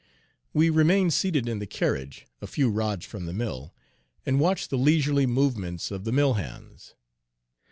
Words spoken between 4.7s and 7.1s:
the leisurely movements of the mill hands.